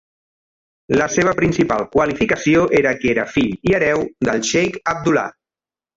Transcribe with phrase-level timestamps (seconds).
[0.99, 5.29] La seva principal qualificació era que era fill i hereu del xeic Abdullah.